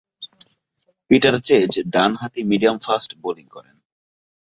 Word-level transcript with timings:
Peter 1.11 1.35
Chase 1.39 1.71
ডানহাতি 1.93 2.41
medium fast 2.43 3.11
bowling 3.21 3.45
করেন। 3.47 3.77